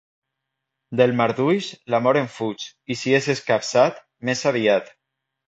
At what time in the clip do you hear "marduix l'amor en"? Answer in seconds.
1.19-2.31